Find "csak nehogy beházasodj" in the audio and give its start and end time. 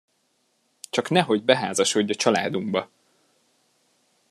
0.89-2.11